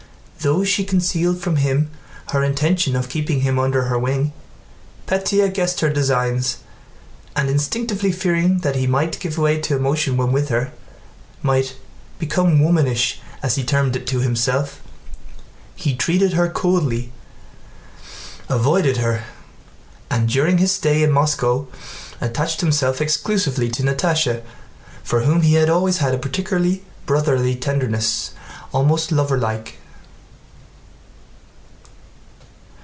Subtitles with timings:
[0.43, 1.91] Though she concealed from him
[2.31, 4.33] her intention of keeping him under her wing,
[5.05, 6.57] Pétya guessed her designs,
[7.35, 11.75] and instinctively fearing that he might give way to emotion when with her—might
[12.17, 17.11] "become womanish" as he termed it to himself—he treated her coldly,
[18.49, 19.25] avoided her,
[20.09, 21.67] and during his stay in Moscow
[22.19, 24.41] attached himself exclusively to Natásha
[25.03, 28.31] for whom he had always had a particularly brotherly tenderness,
[28.73, 29.77] almost lover like.